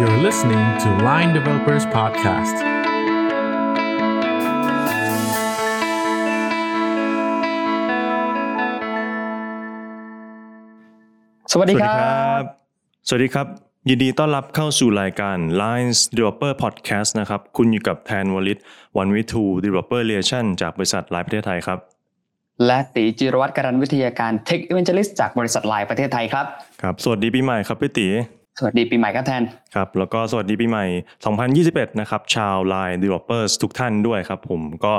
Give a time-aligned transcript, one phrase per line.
[0.00, 2.56] You're listening to Line Developers Podcast.
[11.52, 12.44] สวัสดีสวัสคดีรัครับบ
[13.08, 13.46] สวัสดีครับ
[13.88, 18.60] ยินดีต้อนรับเข้าสู่รายการ Lines Developer Podcast นะครับ คุณอยู่กับแทนวลิต
[18.98, 21.78] วันวิทู Developer Relation จากบริษัทไลน์ประเทศไทยครับ
[22.66, 26.46] และตีจิรวัตรการันวิทยาการ Tech Evangelist จากบริษัทไลน์ประเทศไทยครับ
[26.82, 29.42] ครับ สวัสดีปีใหม่ครับพี่ตีส วัสดีปีใหม่ครับแทน
[29.74, 30.86] ครับแล้วก็สวัสดีปีใหม่
[31.42, 34.94] 2021 นะครับ ชาว Line Developers ทุกท่านด้วยครับผมก็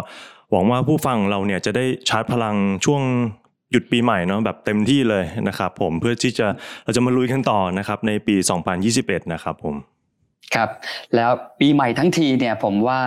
[0.51, 3.01] หวังว่าผู้ฟังเราเนี่ยจะได้ชาร์จพลังช่วง
[3.71, 6.47] หยุดปีใหม่เนาะแบบเต็มที่เลยนะครับผมเพื่อที่จะ
[6.83, 8.35] เราจะมาลุยกันต่อนะครับในปี
[8.83, 9.75] 2021 นะครับผม
[10.55, 10.69] ครับ
[11.15, 12.99] แล้วปีใหม่ทั้งทีเนี่ยผมว่า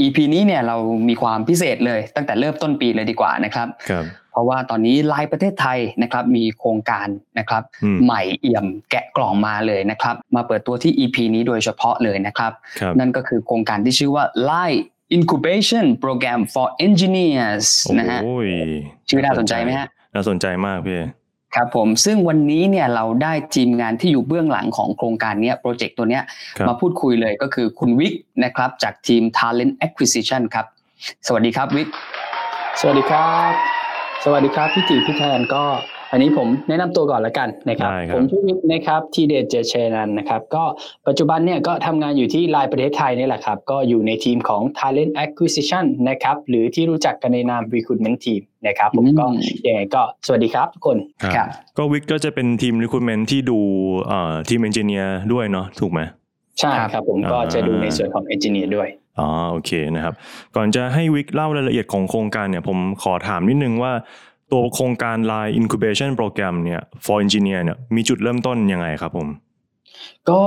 [0.00, 0.76] EP นี้เนี่ยเรา
[1.08, 14.80] มีความพิเศษเลยตั้งแต่เริ่มต้นปีเลยดีกว่านะครับครับ เพราะว่าตอนนี้ไลน์ประเทศไทยนะครับมีโครงการนะครับอืมใหม่เอี่ยมแกะกล่องมาเลยนะครับ มาเปิดตัวที่ EP นี้โดยเฉพาะเลยนะครับครับนั่นก็คือโครงการที่ชื่อว่า Line
[15.16, 17.66] Incubation Program for Engineers
[17.98, 18.48] นะฮะโอ้ย
[19.08, 21.00] ชื่อน่าสนใจไหมฮะน่าสนใจมากพี่
[21.56, 26.22] ครับผมซึ่งวันนี้เนี่ยเราได้ทีมงานที่อยู่เบื้องหลังของโครงการเนี้ยโปรเจกต์ตัวเนี้ย
[26.68, 30.66] มาพูดคุยเลยก็คือคุณวิกนะครับจากทีม Talent Acquisition ครับ
[31.26, 31.88] สวัสดีครับวิก
[32.80, 33.52] สวัสดีครับ
[34.24, 35.64] สวัสดีครับพี่จีพี่แทนก็
[36.16, 40.64] อันนี้ผมแนะนำตัวก่อนละกันนะครับได้ครับผมชื่อวิทย์นะครับทีเดชเจเชนันนะครับ ก็
[41.08, 49.26] ปัจจุบันเนี่ยก็ทำงานอยู่ที่ไลน์ประเทศไทยนี่แหละครับ ก็อยู่ในทีมของ Talent Acquisition นะครับ หรือที่รู้จักกันในนาม Recruitment Team นะครับผมก็
[49.66, 50.98] ยังไงก็สวัสดีครับทุกคน
[51.36, 51.46] ครับ
[51.78, 53.58] ก็วิกก็จะเป็นทีม recruitment ที่ดู
[54.06, 56.00] เอ่อทีม engineer ด้วยเนาะถูกไหม
[56.60, 60.14] ใช่ครับผมก็อ่าจะดูในส่วนของ Engineer ด้วยอ๋อโอเคนะครับ
[60.56, 63.92] ก่อนจะให้วิกเล่ารายละเอียดของโครงการเนี่ยผมขอถามนิดนึงว่า
[64.52, 69.28] ตัวโครงการ Line Incubation Program เนี่ย for engineer เนี่ยมีจุดเริ่มต้นยังไงครับผม
[70.30, 70.40] ก็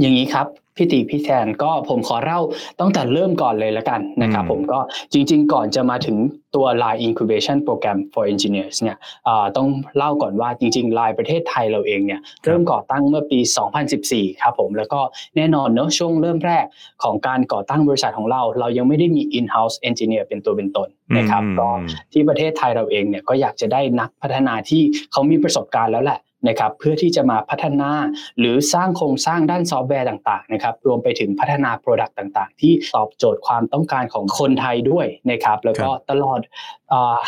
[0.00, 2.40] อย่างนี้ครับพี่ติพี่แทนก็ผมขอเล่า
[2.80, 4.78] ตั้งแต่เริ่มก่อนเลยละกันนะครับอืมผมก็
[5.12, 6.16] จริง ๆ ก่อนจะมาถึง
[6.54, 8.96] ตัว Line Incubation Program for Engineers เนี่ย
[9.28, 13.38] อ่าต้องเล่าก่อนว่าจริง ๆ Line ประเทศไทยเราเองเนี่ยเริ่มก่อตั้งเมื่อปี
[13.90, 15.00] 2014 ครับผมแล้วก็
[15.36, 16.64] แน่นอนเนอะช่วงเริ่มแรก
[17.02, 21.68] ของการก่อตั้งบริษัทของเรา เรายังไม่ได้มี in-house engineer เป็นตัวเป็นตนนะครับอืมก็
[22.12, 24.82] ที่ประเทศไทยเราเองเนี่ยก็อยากจะได้นักพัฒนาที่
[25.12, 27.90] เขามีประสบการณ์แล้วแหละ นะครับเพื่อที่จะมาพัฒนา
[28.38, 36.40] หรือสร้างโครงสร้างด้านซอฟต์แวร์ต่างๆนะครับรวมไปถึงพัฒนา Product ต่างๆ ที่ตอบโจทย์ความต้องการของคนไทยด้วยนะครับแล้วก็ตลอด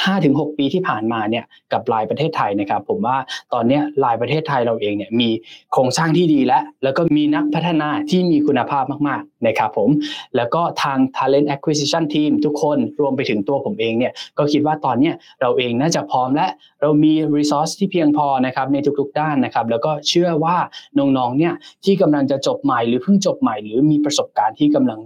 [0.05, 3.17] ห้าถึงหปีที่ผ่านมาเนี่ยกับลายประเทศไทยนะครับ ผมว่า
[3.53, 5.29] ตอนนี้ลายประเทศไทยเราเองเนี่ยมี
[5.73, 9.91] โครงสร้างที่ดีแล้วแล้วก็มีนักพัฒนาที่มีคุณภาพมากๆนะครับผม
[10.37, 16.47] แล้วก็ทาง Talent Acquisition Team ทุกคนรวมไปถึงตัวผมเองเนี่ยก็คิดว่าตอนนี้เราเองน่าจะพร้อมและ
[16.81, 20.57] เรามี resource ที่เพียงพอนะครับในทุกๆด้านนะครับ แล้วก็เชื่อว่า
[20.99, 25.01] น้องๆเนี่ยที่กำลังจะจบใหม่หรือเพิ่งจบใหม่ หรือมีประสบการณ์ที่กำลัง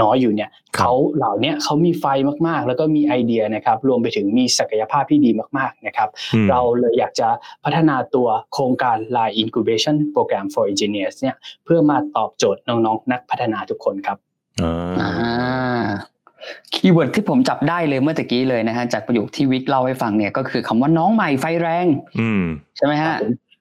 [0.00, 2.04] น้อยอยู่เนี่ยครับเขาเหล่าเนี้ยเขามีไฟ
[2.46, 7.28] มากๆ แล้วก็มีไอเดียนะครับรวมไปถึงมีศักยภาพที่ดีมากๆนะครับอืมเราเลยอยากจะ
[7.64, 14.18] พัฒนาตัวโครงการ Line Incubation Program for Engineers เนี่ยเพื่อมาตอบโจทย์น้องๆ นักพัฒนาทุกคนครับ
[14.62, 15.84] อ่าอ่า
[16.74, 21.86] keyword ที่ผมจับได้เลยเมื่อตะกี้เลยนะฮะจากประโยคที่วิกเล่าให้ฟังเนี่ยก็คือคำว่าน้องใหม่ไฟแรง
[22.20, 22.44] อืม
[22.76, 23.14] ใช่ไหมฮะ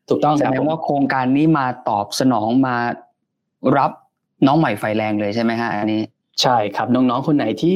[0.09, 2.75] ถูกต้องครับแสดงผมว่าโครงการนี้มาตอบสนองมา
[3.77, 3.91] รับ
[4.47, 6.01] น้องใหม่ไฟแรงเลยใช่ไหมฮะอันนี้
[6.41, 7.75] ใช่ครับน้องๆคนไหนที่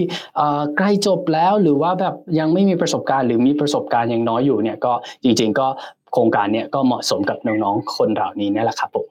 [0.78, 4.94] ใกล้จบแล้วหรือว่าแบบยังไม่มีประสบการณ์ หรือมีประสบการณ์ยังน้อยอยู่เนี่ยก็
[5.24, 5.68] จริง ๆ ก็
[6.14, 9.06] โครงการเนี่ยก็เหมาะสมกับน้องๆคนเหล่านี้นี่แหละครับผม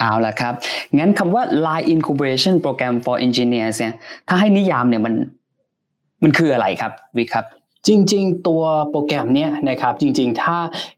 [0.00, 0.54] เอาละครับ
[0.98, 3.94] งั้นคำว่า Line Incubation Program for Engineers เนี่ย
[4.28, 5.14] ถ้าให้นิยามเนี่ยมัน
[6.22, 7.44] มันคืออะไรครับวิกครับ
[7.88, 10.56] จริง ๆ ตัวโปรแกรมเนี่ยนะครับจริง ๆ ถ้า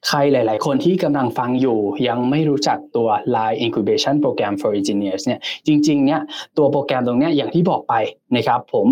[0.09, 1.79] ใครหลาย ๆ คนที่กำลังฟังอยู่
[2.09, 6.21] ยังไม่รู้จักตัว Line Incubation Program for Engineers เนี่ยจริง ๆ เนี่ย
[6.57, 7.95] ตัวโปรแกรมตรงเนี้ยอย่างที่บอกไป
[8.37, 8.87] นะครับผม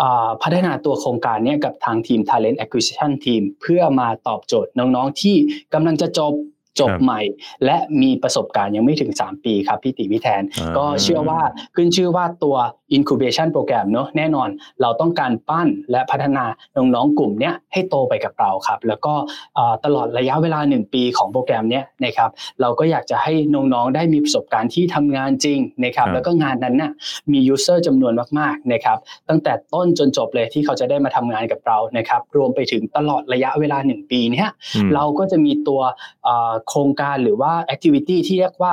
[0.00, 5.36] อ่าพัฒนาตัวโครงการเนี่ยกับทางทีม Talent Acquisition Team เพื่อมาตอบโจทย์น้อง ๆ ที่
[5.74, 6.34] กำลังจะจบ
[6.80, 7.20] จบครับใหม่
[7.64, 11.40] และมีประสบการณ์ยังไม่ถึง 3 ปีครับพี่ติพี่แทนอ่าก็เชื่อว่า
[11.74, 12.56] ขึ้นชื่อว่าตัว
[12.96, 14.48] incubation program เนอะแน่นอน
[14.82, 16.44] เราต้องการปั้นและพัฒนา
[16.76, 19.14] น้องๆกลุ่มเนี้ยให้โตไปกับเราครับ แล้วก็
[19.54, 22.30] เอ่อตลอดระยะเวลา 1 ปีของโปรแกรมเนี้ยนะครับ
[22.60, 26.92] เราก็อยากจะให้น้องๆได้มีประสบการณ์ที่ทำงานจริงนะครับครับแล้วก็งานนั้นน่ะ
[27.32, 28.98] มี user จำนวนมากๆนะครับ
[29.28, 35.80] ตั้งแต่ต้นจนจบเลยที่เขาจะได้มาทำงานกับเรานะครับรวมไปถึงตลอดระยะเวลา 1 ปีเนี้ยอืมเราก็จะมีตัว
[36.24, 38.72] เอ่อโครงการหรือว่า activity ที่เรียกว่า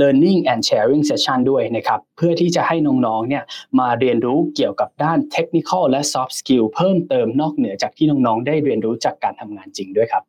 [0.00, 3.44] learning and sharing session ด้วยนะครับ เพื่อที่จะให้น้องๆเนี่ย
[3.78, 10.22] มาเรียนรู้เกี่ยวกับด้าน technical และ soft skill เพิ่มเติมนอกเหนือจากที่น้องๆ ได้เรียนรู้จากการทำงานจริงด้วยครับ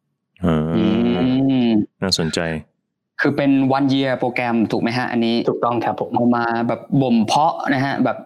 [0.46, 0.84] อ่าอื
[1.68, 1.70] ม
[2.02, 2.40] น่าสนใจ
[3.22, 8.18] คือเป็น one year โปรแกรมถูกไหมฮะ อันนี้ถูกต้องครับผมเอามาแบบบ่มเพาะนะฮะแบบ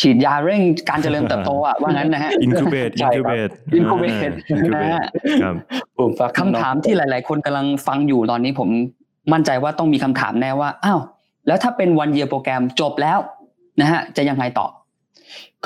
[0.00, 4.34] ฉีดยาเร่งการเจริญเติบโตอะว่างั้นนะฮะอินคูเบตอิใช่นครับคูเบต incubate
[4.74, 5.02] นะฮะ
[5.42, 5.54] ครับ
[5.96, 8.68] ปลูกฟักคำถามที่หลาย ๆ คนกำลังฟังอยู่ตอนนี้ผม
[9.32, 11.00] มั่นใจว่าต้องมีคำถามแน่ว่าอ้าว
[11.46, 13.18] แล้วถ้าเป็น one year โปรแกรมจบแล้ว
[13.80, 14.68] นะฮะจะยังไงต่อ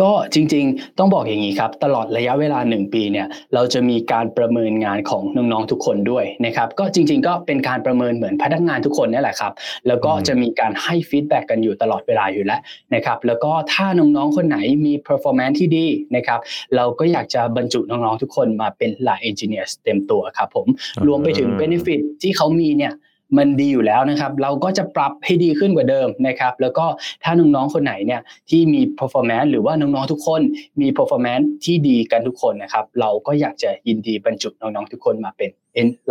[0.02, 9.52] ก็จริงๆ ต้องบอกอย่างนี้ครับ ตลอดระยะเวลา 1 ปีเนี่ยเราจะมีการประเมินงานของน้องๆทุกคนด้วยนะครับก็จริง ๆ ก็เป็นการประเมินเหมือนพนักงานทุกคนนี่แหละครับ
[9.86, 12.60] แล้วก็อืมจะมีการให้ feedback กันอยู่ตลอดเวลาอยู่แล้ว
[12.94, 15.86] นะครับแล้วก็ถ้าน้องๆคนไหนมี performance ที่ดี
[16.16, 16.40] นะครับ
[16.76, 20.66] เราก็อยากจะบรรจุน้องๆทุกคนมาเป็นหลาย engineers เต็มตัวครับผม
[21.06, 22.94] รวมไปถึง benefit ที่เขามีเนี่ย
[23.38, 26.86] มันดีอยู่แล้วนะครับ เราก็จะปรับให้ดีขึ้นกว่าเดิมนะครับ แล้วก็
[27.24, 28.20] ถ้าน้องๆคนไหนเนี่ย
[28.50, 30.40] ที่มี performance หรือว่าน้องๆทุกคน
[30.80, 35.50] มี performance ที่ดีกันทุกคนนะครับ เราก็อยากจะยินดีบรรจุน้องๆทุกคนมาเป็น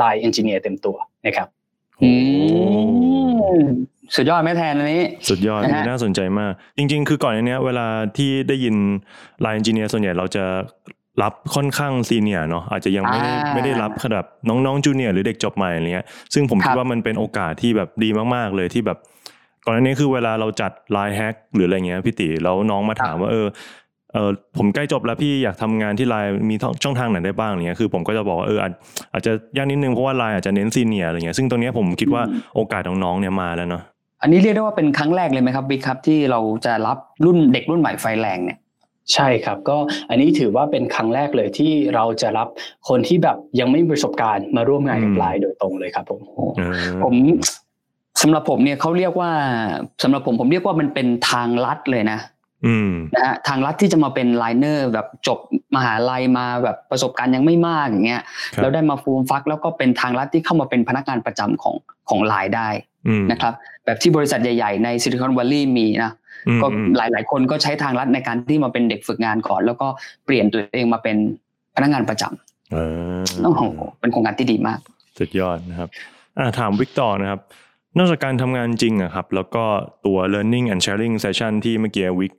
[0.01, 1.47] line engineer เต็มตัวนะครับ
[2.03, 2.11] อื
[3.57, 3.61] ม
[4.15, 7.87] สุดยอดไหม่แทนอันนี้ สุดยอดนะฮะนี่น่าสนใจมาก จริง ๆ คือก่อนอันเนี้ยเวลา
[8.17, 8.75] ที่ได้ยิน
[9.43, 10.45] Line Engineer ส่วนใหญ่เราจะ
[11.21, 18.97] รับค่อนข้างซีเนียร์เนาะอาจจะยังไม่ได้อ่าไม่ได้รับขนาดน้องๆจูเนียร์หรือเด็กจบใหม่อะไรเงี้ยซึ่งผมครัคิดบว่ามันเป็นโอกาสที่แบบดีมากๆเลยที่แบบ
[19.65, 23.47] ก่อนอันนี้คือเวลาเราจัด Line Hack หรืออะไรเงี้ยพี่ติแล้วน้องมาถามว่าเออ
[24.13, 28.71] เออผมใกล้จบแล้วพี่อยากทำงานที่ไลน์มีช่องทางไหนได้บ้างอะไรเงี้ยคือผมก็จะบอกว่าเอออาจ
[29.13, 32.23] อาจจะยากนิดนึงเพราะว่าไลน์อาจจะเน้นซีเนียร์อะไรเงี้ยซึ่งตรงเนี้ยผมคิดว่า
[32.55, 33.83] โอกาสน้องๆเนี่ยมาแล้วเนาะ
[34.21, 38.57] อันนี้เรียกได้ว่าเป็นครั้งแรกเลยไหมครับบิ๊กครับที่เราจะรับรุ่นเด็กรุ่นใหม่ไฟแรงเนี่ย
[39.13, 39.77] ใช่ครับก็
[40.09, 42.47] อันนี้ถือว่าเป็นครั้งแรกเลยที่เราจะรับ
[42.89, 46.21] คนที่แบบยังไม่มีประสบการณ์มาร่วมงานกับอืมไลน์โดยตรงเลยครับผม
[46.57, 46.73] เออ
[47.03, 47.13] ผม
[48.21, 49.31] สำหรับผมเนี่ยเขาเรียกว่า
[50.03, 52.19] สำหรับผมผมเรียกว่ามันเป็นทางลัดเลยนะ
[52.67, 55.39] อืมนะฮะทางลัดที่จะมาเป็น Liner แบบจบ
[55.75, 58.21] มหาลัยมาแบบประสบการณ์ยังไม่มากอย่างเงี้ย
[58.55, 61.75] ครับแล้วได้มาฟูมฟัก แล้วก็เป็นทางลัดที่เข้ามาเป็นพนักงานประจำของ
[62.09, 62.69] ของไลน์ได้
[63.07, 63.53] อืมนะครับ
[63.85, 66.22] แบบที่บริษัทใหญ่ ๆ ใน Silicon Valley มีนะอืม
[66.61, 69.87] ก็อืมหลาย ๆ คนก็ใช้ทางลัดในการที่มาเป็นเด็กฝึกงานก่อน แล้วก็
[70.25, 71.17] เปลี่ยนตัวเองมาเป็น
[71.75, 72.77] พนักงานประจำเอ
[73.19, 73.61] อโอ้โห
[73.99, 74.79] เป็นโครงการที่ดีมาก
[75.19, 75.89] สุดยอดนะครับ
[76.37, 77.39] อ่าถามวิกตอร์นะครับ
[77.97, 79.63] นอกจากการทำงานจริงอะครับ แล้วก็
[80.05, 82.33] ตัว learning and sharing session ที่เมื่อกี้วิก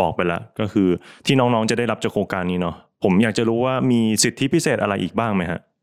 [0.00, 0.88] บอกไปแล้ว ก็คือ
[1.26, 5.75] ที่น้องๆจะได้รับจากโครงการนี้เนาะผมอยากจะรู้ว่ามีสิทธิพิเศษอะไรอีกบ้างไหมฮะเอ่อ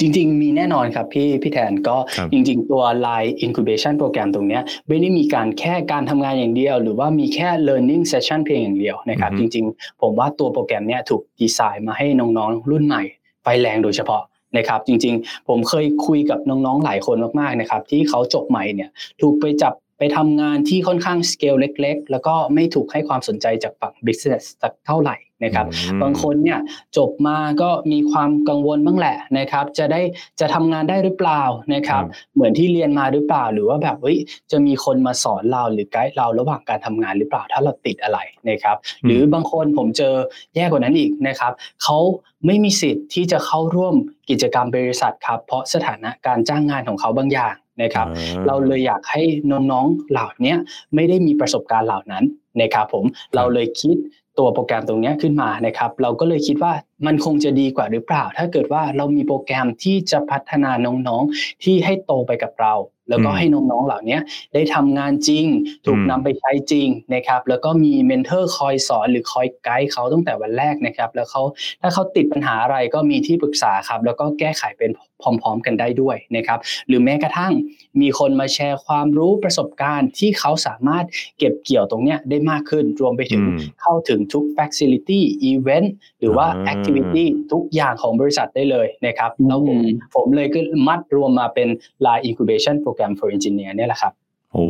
[0.00, 13.02] จริง ๆ มีแน่นอนครับพี่พี่แทนก็ครับจริง ๆ ตัว Line Incubation โปรแกรมตรงเนี้ยไม่ได้มีการแค่การทำงานอย่างเดียว หรือว่ามีแค่ learning session เพียงอย่างเดียวนะครับอือจฮึจริง ๆ ผมว่าตัวโปรแกรมเนี้ยถูกดีไซน์มาให้น้องๆ รุ่นใหม่
[13.42, 14.22] ไฟแรงโดยเฉพาะ
[14.56, 18.90] นะครับจริง ๆ ผมเคยคุยกับน้องๆหลายคนมากๆนะครับที่เขาจบใหม่เนี่ย
[19.20, 26.58] ถูกไปจับไปทำงานที่ค่อนข้างสเกลเล็ก ๆ แล้วก็ไม่ถูกให้ความสนใจจากฝั่ง business สักเท่าไหร่ นะครับอืมบางคนเนี่ย
[26.96, 30.00] จบมาก็มีความกังวลบ้างแหละนะครับจะได้
[30.40, 31.42] จะทำงานได้หรือเปล่า
[31.74, 34.18] นะครับครับเหมือนที่เรียนมาหรือเปล่า หรือว่าแบบเฮ้ย
[34.50, 38.18] จะมีคนมาสอนเราหรือไกด์เราระหว่างการทำงานหรือเปล่าถ้าเราติดอะไร
[38.48, 40.14] นะครับหรือบางคนผมเจอ
[40.54, 41.52] แย่กว่านั้นอีกนะครับ
[41.82, 41.98] เขา
[42.46, 43.94] ไม่มีสิทธิ์ที่จะเข้าร่วม
[44.30, 50.58] กิจกรรมบริษัทครับเพราะสถานะการจ้างงานของเขาบางอย่างนะครับอ่าเราเลยอยากให้น้องๆเหล่าเนี้ย
[50.94, 52.24] ไม่ได้มีประสบการณ์เหล่านั้น
[52.60, 53.04] นะครับผม
[53.34, 53.96] เราเลยคิด
[54.38, 56.72] ตัวโปรแกรมตรงนี้ขึ้นมานะครับ เราก็เลยคิดว่า
[57.06, 60.70] มันคงจะดีกว่าหรือเปล่า ถ้าเกิดว่าเรามีโปรแกรมที่จะพัฒนา
[61.08, 62.74] น้องๆที่ให้โตไปกับเรา
[63.08, 64.18] แล้วก็ให้น้องๆเหล่านี้
[64.54, 65.46] ได้ทำงานจริง
[65.86, 71.42] ถูกนำไปใช้จริงนะครับ แล้วก็มีเมนเทอร์คอยสอนหรือคอยไกด์เขาตั้งแต่วันแรกนะครับ แล้วเขา
[71.80, 74.90] ถ้าเขาติดปัญหาอะไรก็มีที่ปรึกษาครับ แล้วก็แก้ไขเป็น
[75.22, 77.52] พร้อม ๆ กันได้ด้วยนะครับ หรือแม้กระทั่ง
[78.00, 81.04] มีคนมาแชร์ความรู้ประสบการณ์ที่เขาสามารถ
[81.38, 85.88] เก็บเกี่ยวตรงเนี้ยได้มากขึ้น รวมไปถึงอืมเข้าถึงทุก facility event
[86.20, 91.68] หรือว่าอ่า activity ทุกอย่างของบริษัทได้เลยนะครับแล้วผมอืมผมเลยก็มัดรวมมาเป็น
[92.04, 94.12] Line Incubation Program for Engineer เนี่ยแหละครับ
[94.52, 94.66] โอ้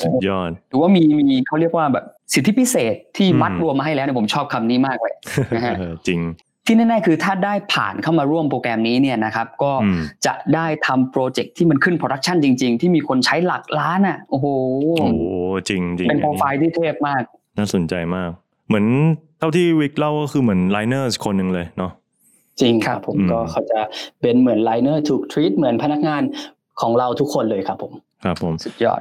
[0.00, 5.14] สุดยอดหรือว่ามีมีเขาเรียกว่าแบบสิทธิพิเศษที่อืมมัดรวมมาให้แล้วเนี่ยผมชอบคำนี้มากเลย
[5.54, 6.20] นะฮะเออจริง
[6.66, 14.46] ที่แน่ๆคือถ้าได้ผ่านเข้ามาร่วมโปรแกรมนี้เนี่ยนะครับก็อืมจะได้ทำ project ที่มันขึ้น production จริง ๆ ที่มีคนใช้หลักล้านอะโอ้โห
[15.00, 15.10] โอ้
[15.68, 17.22] จริงจริงเป็นโปรไฟล์ที่เทพมาก
[17.58, 18.30] น่าสนใจมาก
[18.68, 18.86] เหมือน
[19.38, 21.92] เท่าที่วิกเล่าก็คือเหมือนไลเนอร์คนหนึ่งเลยเนาะ
[22.60, 23.78] จริงคครัรับบผมอืมก็เขาจะ
[24.20, 26.22] เป็นเหมือน Liner ถูก treat เหมือนพนักงาน
[26.80, 27.92] ของเราทุกคนเลยครับผม
[28.24, 29.00] ครับผมสุดยอด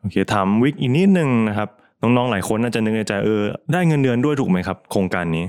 [0.00, 1.68] โอเคถามวิกอีกนิดนึงนะครับ
[2.02, 3.42] น้องๆหลายคนน่าจะนึกในใจเออ
[3.72, 5.44] ได้เงินเดือนด้วยถูกไหมครับ โครงการนี้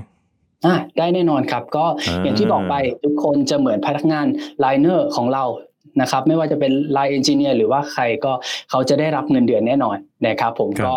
[0.64, 4.26] อะได้แน่นอนครับ ก็อ่าอย่างที่บอกไปทุกคนจะเหมือนพนักงาน
[4.64, 5.44] Liner ของเรา
[6.00, 8.32] นะครับไม่ว่าจะเป็น Line Engineer หรือว่าใครก็
[8.70, 9.96] เขาจะได้รับเงินเดือนแน่นอน
[10.26, 10.96] นะครับผมครับก็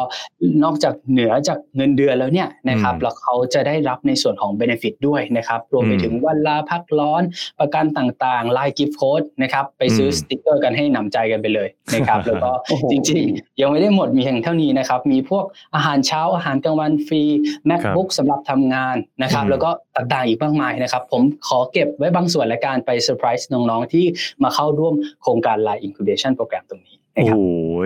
[0.63, 7.23] นอกจากเหนือจากเงินเดือนแล้วเนี่ยนะครับอืมแล้วเขาจะได้รับในส่วนของ benefit ด้วยนะครับรวมไปอืมถึงวันลาพักร้อน
[7.59, 15.45] ประกันต่างๆ Line Gift Code นะครับไปซื้ออมสติกเกอร์กันให้หนำใจกันไปเลยนะครับแล้วก็โอ้โหจริงๆ ยังไม่ได้หมดมีเพียงเท่านี้นะครับมีพวก
[15.75, 17.23] อาหารเช้าอาหารกลางวันฟรี
[17.69, 24.05] MacBook สำหรับทำงานนะครับอืมแล้วก็ต่างๆอีกมากมายนะครับผมขอเก็บไว้บางส่วนและการไปเซอร์ไพรส์น้องๆ ที่
[24.43, 27.41] มาเข้าร่วมโครงการ Line Incubation โปรแกรมตรงนี้นะ โอ้ครับโห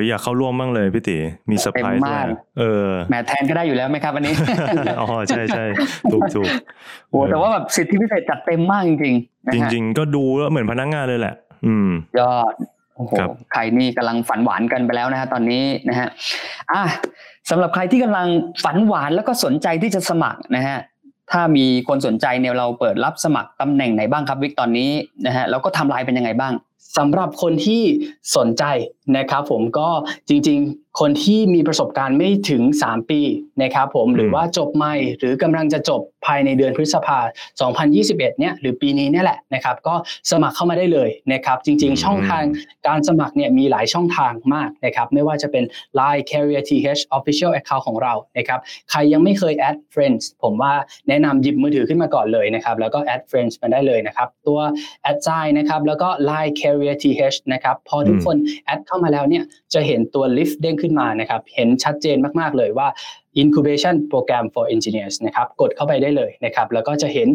[0.08, 1.18] อยากเข้าร่วมบ้างเลยพี่ติ
[1.50, 2.28] มีเซอร์ไพรส์เต็มด้วมายก
[2.60, 4.34] เออแหมแทนก็ได้อยู่แล้วไหมครับอันนี้
[5.02, 5.66] อ๋อใช่ใช่
[6.12, 6.50] ถูกถูก
[7.10, 11.90] โอ้แต่ว่าแบบสิทธิพิเศษจัดเต็มมากจริงๆนะจฮะริง ๆ ก็ดูแล้วเหมือนพนักงานเลยแหละ อืม
[12.20, 12.54] ยอด
[12.96, 16.08] โอ้โหครับใครนี่กำลังฝันหวานกันไปแล้วนะฮะตอนนี้นะฮะ
[16.72, 16.82] อะ
[17.50, 18.28] สำหรับใครที่กำลัง
[18.64, 20.78] ฝันหวานแล้วก็สนใจที่จะสมัครนะฮะ
[21.32, 24.90] ถ้ามีคนสนใจเนี่ยเราเปิดรับสมัครตำแหน่งไหนบ้างครับวิกตอนนี้
[25.28, 26.54] นะฮะแล้วก็ไทำลายเป็นยังไงบ้าง
[26.98, 27.82] สำหรับคนที่
[28.36, 28.64] สนใจ
[29.18, 29.90] นะครับผมก็
[30.30, 33.22] จริงๆ คนที่มีประสบการณ์ไม่ถึง 3 ปี
[33.64, 37.20] นะครับผมหรือว่าจบใหม่หรือกำลังจะจบภายในเดือนพฤษภา
[37.80, 39.96] 2021 เนี่ยหรือปีนี้เนี่ยแหละนะครับก็
[40.32, 42.44] สมัครเข้ามาได้เลยนะครับจริงอืมๆช่องทาง
[42.88, 45.64] การสมัครเนี่ยมีหลายช่องทางมากนะครับไม่ว่าจะเป็น
[46.00, 48.60] Line Career TH Official Account ของเรานะครับ
[48.92, 50.74] ใครยังไม่เคย add friends ผมว่า
[51.10, 54.60] แนะนำหยิบมือถือขึ้นมาก่อนเลยนะครับแล้วก็ add friends มาได้เลยนะครับตัว
[55.10, 62.88] add sign นะครับแล้วก็ Line Career TH นะครับพอทุกคนแอดเข้ามาแล้วเนี่ยจะเห็นตัวลิฟต์เด้งขึ้นมานะครับเห็นชัดเจนมากๆเลยว่า
[63.42, 67.28] incubation program for engineers นะครับกดเข้าไปได้เลยนะครับแล้วก็จะเห็น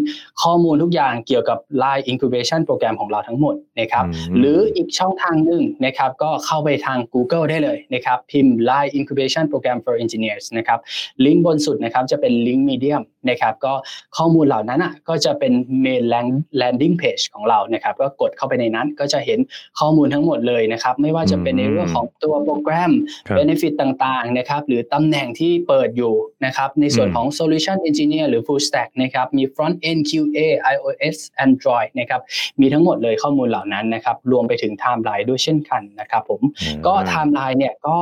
[0.42, 10.78] ข้อมูลทุกอย่างเกี่ยวกับ Line incubation program ของเราทั้งหมดนะครับอืมหรืออีกช่องทางหนึ่งนะครับก็เข้าไปทาง Google ได้เลยนะครับพิมพ์ Line incubation program for engineers นะครับ
[11.24, 13.72] ลิงก์บนสุดนะครับจะเป็นลิงก์ Medium นะครับก็
[14.16, 15.52] ข้อมูลเหล่านั้นอะก็จะเป็น
[15.84, 19.38] main land- landing page ของเรานะครับก็กดเข้าไปในนั้นก็จะเห็น
[19.80, 22.92] ข้อมูลทั้งหมดเลยนะครับไม่ว่าจะเป็นในเรื่องของตัวโปรแกรม
[23.28, 26.14] ครับ benefit ต่างๆนะครับหรือตำแหน่งที่เปิดอยู่
[26.44, 30.38] นะครับในส่วนอืมของ solution engineer หรือ full stack นะครับมี front end QA
[30.74, 32.20] iOS Android นะครับ
[32.60, 36.40] มีทั้งหมดเลยข้อมูลเหล่านั้นนะครับรวมไปถึง timeline ด้วยเช่นกันนะครับผม
[36.86, 37.96] ก็ไทม์ไลน์เนี่ยก็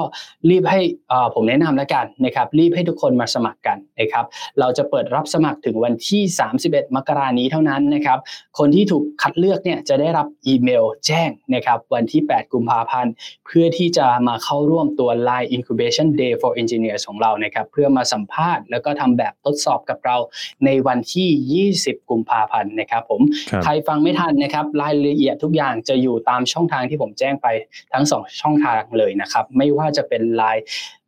[0.51, 4.25] รีบให้อ่าผมแนะนำแล้วกันนะครับรีบให้ทุกคนมาสมัครกันนะครับ
[4.61, 6.23] เราจะเปิดรับสมัครถึงวันที่
[6.63, 8.19] 31 มกรานี้เท่านั้นนะครับ
[8.59, 13.13] คนที่ถูกคัดเลือกเนี่ยจะได้รับอีเมลแจ้งนะครับวันที่ 8 กุมภาพันธ์
[13.47, 20.17] เพื่อที่จะมาเข้าร่วมตัว Line Incubation Day for Engineers ของเรานะครับเพื่อมาสัมภาษณ์แล้วก็ทำแบบทดสอบกับเรา
[20.65, 21.29] ในวันที่
[21.75, 27.47] 20 กุมภาพันธ์นะครับผมครับใครฟังไม่ทันนะครับรายละเอียดทุกอย่างจะอยู่ตามช่องทางที่ผมแจ้งไป
[27.93, 30.63] ทั้ง 2 ช่องทางเลยนะครับ ไม่ว่าจะเป็น Line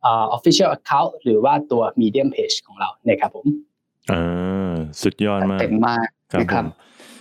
[0.05, 3.45] อ่า Official Account หรือว่าตัว Medium Page ของเรานะครับผม
[4.11, 6.67] อ่าสุดยอดมากเต็มมากครับนะครับผม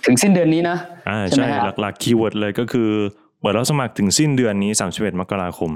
[0.06, 0.76] ถึงสิ้นเดือนนี้นะ
[1.08, 2.90] อ่าใช่ไหมใช่ฮะหลักๆคีย์เวิร์ดเลยก็คือ
[3.40, 5.70] เปิดรับสมัครถึงสิ้นเดือนนี้ 31 มกราคม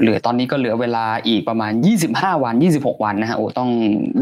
[0.00, 1.72] เหลือตอนนี้ก็เหลือเวลาอีกประมาณ
[2.08, 3.70] 25 วัน 26 วันนะฮะโอ้ต้อง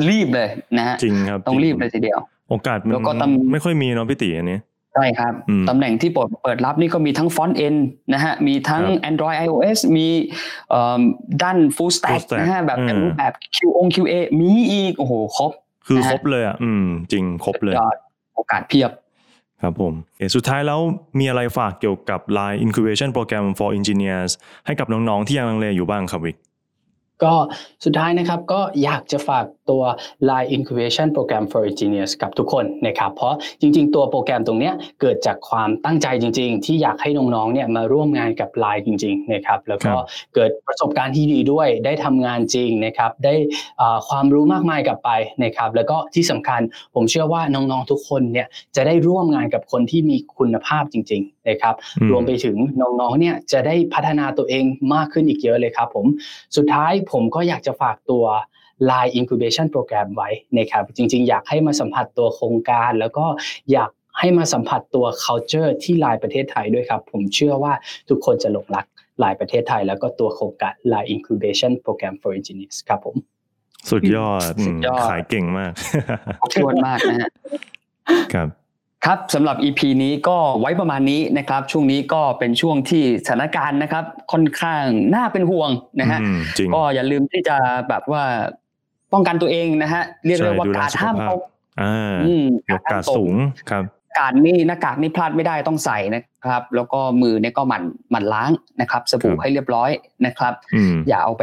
[0.09, 2.19] รีบเลยนะฮะจริงครับต้องรีบจเลยทีเดียว
[2.50, 4.59] โอกาสมัแล้วก็นตำไม่ค่อยมีเนาะพี่ติอันนี้
[4.95, 7.76] ใช่ครับอืมตำแหน่งที่เปิดเปิดรับนี่ก็มีทั้งฟอนต์เอ็น
[8.14, 10.07] นะฮะมีทั้งครับ Android iOS มี
[10.71, 11.00] เอ่อ
[11.43, 15.52] ด้าน full stack Full stack นะฮะแบบอืมเป็นรูปแบบ QO QA มีอีกโอ้โหครบ
[15.87, 17.97] คือนะฮะครบเลยอะอืมจริงครบเลยยอด
[18.35, 18.90] โอกาสเพียบ
[19.64, 19.94] ครับผม
[20.35, 20.80] สุดท้ายแล้ว
[21.18, 24.33] มีอะไรฝากเกี่ยวกับ Line Incubation Program for Engineers
[24.66, 26.37] ให้กับน้องๆที่ยังลังเลอยู่บ้างครับวิก
[27.23, 27.35] ก็
[27.85, 29.83] สุดท้ายนะครับก็อยากจะฝากตัว
[30.28, 43.35] Line Incubation Program for Engineers กับทุกคนนะครับเพราะจริง ๆ ตัวโปรแกรมตรงเนี้ยเกิดจากความตั้งใจจริง ๆ ที่อยากให้น้องๆเนี่ยมาร่วมงานกับ Line จริงๆนะครับแล้วก็ครับเกิดประสบการณ์ที่ดีด้วยได้ทำงานจริงนะครับได้
[43.80, 45.11] อ่าความรู้มากมายกลับไป
[45.44, 46.61] นะครับแล้วก็ที่สำคัญ
[46.94, 56.06] ผมเชื่อว่าน้องๆทุกคนเนี่ยจะได้ร่วมงานกับคนที่มีคุณภาพจริง ๆ นะครับอืมรวมไปถึงน้องๆเนี่ยจะได้พัฒนาตัวเองมากขึ้นอีกเยอะเลยครับผม
[56.56, 58.25] สุดท้ายผมก็อยากจะฝากตัว
[58.90, 63.26] Line Incubation Program ไว้นะครับจริง ๆ อยากให้มาสัมผัสตัวโครงการ แล้วก็
[63.73, 67.73] อยากให้มาสัมผัสตัว culture ที่ลายประเทศไทยด้วยครับ ผมเชื่อว่า
[68.08, 68.87] ทุกคนจะหลงรัก
[69.23, 73.16] ลายประเทศไทย แล้วก็ตัวโครงการ Line Incubation Program for Engineers ครับผม
[73.90, 75.73] สุดยอดสุดยอดมขายเก่งมาก
[76.40, 77.30] ครบถ้วนมากนะฮะ
[78.34, 78.49] ครับ
[79.06, 84.84] ครับสำหรับ EP นี้ก็ไว้ประมาณนี้นะครับ ช่วงนี้ก็เป็นช่วงที่สถานการณ์นะครับ ค่อนข้าง
[85.14, 85.70] น่าเป็นห่วง
[86.00, 87.56] นะฮะอืมจริงก็อย่าลืมที่จะ
[87.88, 88.23] แบบว่า
[89.12, 91.40] ป้องกันตัวเองนะฮะเรียกได้ว่าใช่ดูแลการห้ามสุขภาพตก
[91.82, 93.34] อ่าอืมยกกาดสูง
[93.70, 93.84] ครับ
[94.18, 99.90] การนี่หน้ากากนี่พลาดไม่ได้ต้องใส่นะครับ แล้วก็มือเนี่ยก็หมั่นหมั่นล้างนะครับ สบู่ครับให้เรียบร้อย
[100.26, 101.42] นะครับอืมอย่าเอาไป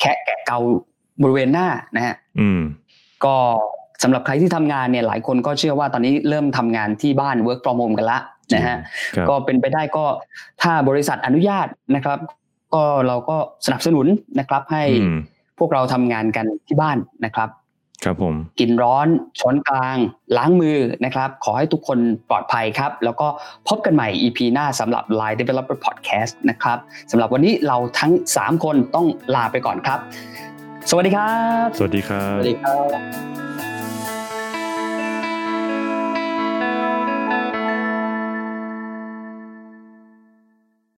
[0.00, 0.58] แคะแกะเกา
[1.22, 2.60] บริเวณหน้านะฮะอืม
[3.24, 3.36] ก็
[4.02, 8.18] สำหรับใครที่ทำงานเนี่ยหลายคนก็เชื่อว่าตอนนี้เริ่มทำงานที่บ้าน work from home กันละ
[8.54, 8.76] นะฮะ
[9.16, 10.04] ครับก็เป็นไปได้ก็
[10.62, 12.18] ถ้าบริษัทอนุญาตนะครับ
[12.74, 13.36] ก็เราก็
[13.66, 14.06] สนับสนุน
[14.38, 15.18] นะครับ ให้อืม
[15.58, 17.48] พวกเราทำงานกันที่บ้านนะครับ
[18.04, 19.08] ครับผมกินร้อน
[19.40, 19.96] ช้อนกลาง
[20.36, 21.98] ล้างมือนะครับ ขอให้ทุกคน
[22.30, 23.26] ปลอดภัยครับ แล้วก็
[23.68, 26.78] พบกันใหม่ EP หน้าสำหรับ Line Developer Podcast นะครับ
[27.10, 29.98] สำหรับวันนี้เราทั้ง 3 คนต้องลาไปก่อนครับ
[30.90, 31.32] สวัสดีครั
[31.64, 32.78] บ สวัสดีครับ สวัสดีครั
[33.44, 33.47] บ